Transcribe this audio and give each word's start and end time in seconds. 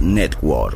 Network. 0.00 0.75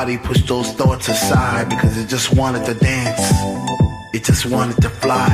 Body 0.00 0.16
pushed 0.16 0.48
those 0.48 0.72
thoughts 0.72 1.08
aside 1.10 1.68
because 1.68 1.98
it 1.98 2.08
just 2.08 2.34
wanted 2.34 2.64
to 2.64 2.72
dance. 2.72 3.20
It 4.14 4.24
just 4.24 4.46
wanted 4.46 4.80
to 4.80 4.88
fly. 4.88 5.30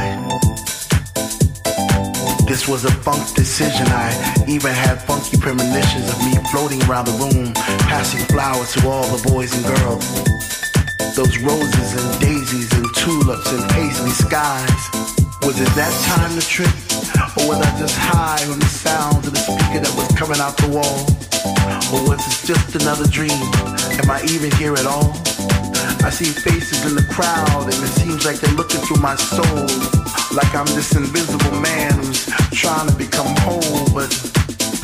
This 2.48 2.66
was 2.66 2.84
a 2.84 2.90
funk 2.90 3.22
decision. 3.36 3.86
I 3.86 4.10
even 4.48 4.72
had 4.72 4.96
funky 5.02 5.36
premonitions 5.38 6.08
of 6.10 6.18
me 6.26 6.32
floating 6.50 6.82
around 6.90 7.06
the 7.06 7.16
room, 7.22 7.54
passing 7.86 8.24
flowers 8.34 8.72
to 8.72 8.88
all 8.88 9.06
the 9.16 9.22
boys 9.30 9.54
and 9.54 9.64
girls. 9.70 10.06
Those 11.14 11.38
roses 11.38 11.90
and 11.98 12.20
daisies 12.20 12.72
and 12.74 12.86
tulips 12.96 13.52
and 13.52 13.62
paisley 13.70 14.10
skies. 14.10 14.82
Was 15.46 15.60
it 15.60 15.70
that 15.78 15.94
time 16.10 16.34
to 16.34 16.44
trip? 16.44 16.74
Or 17.38 17.54
was 17.54 17.60
I 17.62 17.70
just 17.78 17.96
high 17.96 18.42
on 18.50 18.58
the 18.58 18.66
sounds 18.66 19.28
of 19.28 19.32
the 19.32 19.42
speaker 19.46 19.78
that 19.78 19.94
was 19.94 20.08
coming 20.18 20.40
out 20.42 20.56
the 20.58 20.70
wall? 20.74 21.06
Or 21.94 22.10
was 22.10 22.18
it 22.18 22.46
just 22.50 22.74
another 22.74 23.06
dream? 23.06 23.75
Am 23.98 24.10
I 24.10 24.22
even 24.28 24.50
here 24.52 24.74
at 24.74 24.86
all? 24.86 25.12
I 26.04 26.10
see 26.10 26.26
faces 26.26 26.84
in 26.86 26.94
the 26.94 27.06
crowd 27.10 27.64
and 27.64 27.80
it 27.82 27.94
seems 27.98 28.24
like 28.24 28.36
they're 28.40 28.54
looking 28.54 28.80
through 28.80 29.00
my 29.00 29.16
soul. 29.16 29.66
Like 30.36 30.54
I'm 30.54 30.66
this 30.76 30.94
invisible 30.94 31.58
man 31.60 31.92
who's 31.98 32.26
trying 32.52 32.88
to 32.88 32.94
become 32.94 33.34
whole, 33.40 33.88
but 33.94 34.12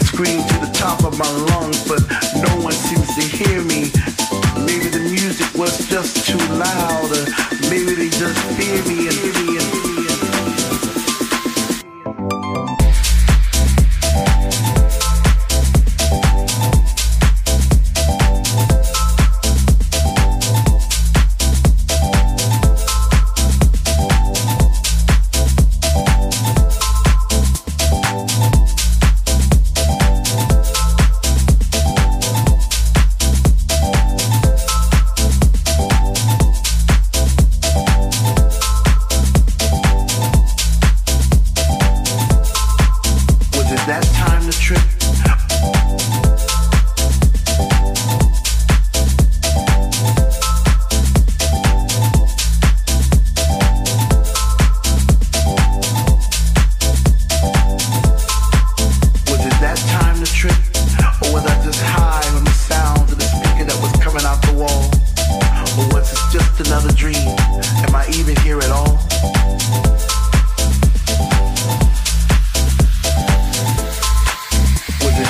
scream 0.08 0.40
to 0.42 0.56
the 0.64 0.72
top 0.74 1.04
of 1.04 1.16
my 1.18 1.30
lungs, 1.52 1.86
but 1.86 2.00
no 2.40 2.52
one 2.64 2.72
seems 2.72 3.08
to 3.14 3.22
hear 3.22 3.60
me. 3.62 3.92
Maybe 4.64 4.88
the 4.88 5.04
music 5.08 5.52
was 5.54 5.76
just 5.88 6.26
too 6.26 6.40
loud, 6.56 7.08
or 7.12 7.24
maybe 7.70 7.94
they 7.94 8.08
just 8.08 8.38
fear 8.56 8.80
me 8.88 9.08
and 9.08 9.18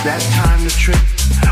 That 0.05 0.21
time 0.33 0.69
to 0.69 0.77
trip. 0.77 1.52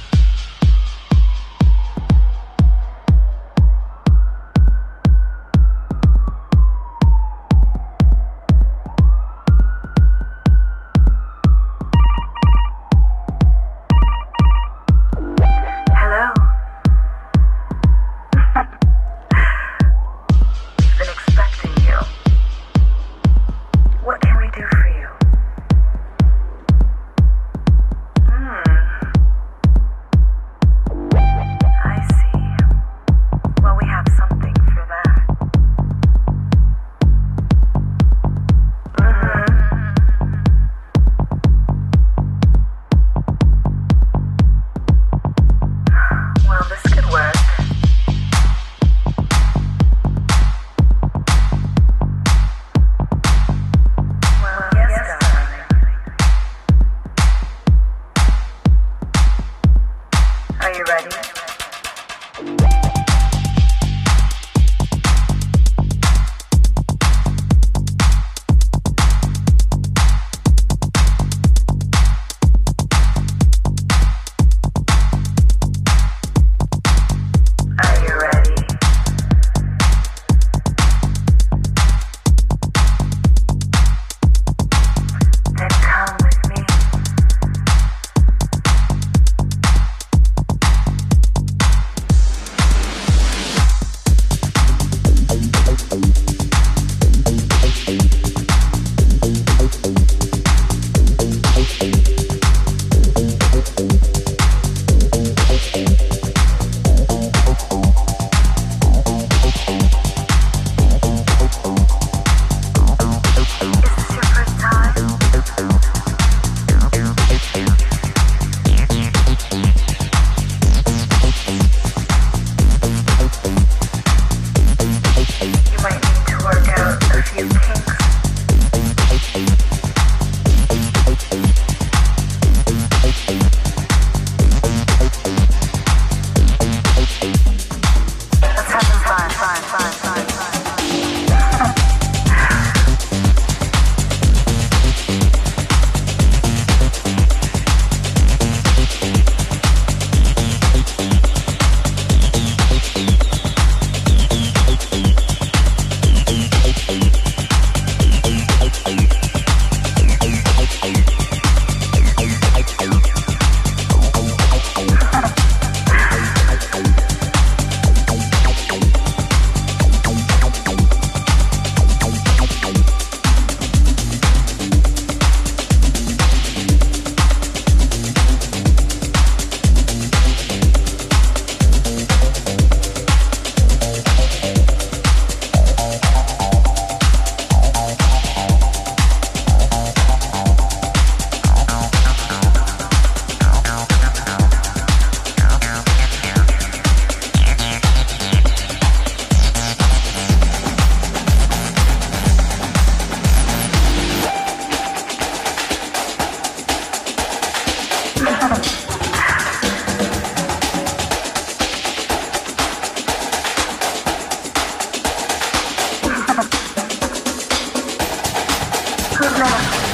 good 219.21 219.37
luck. 219.37 219.90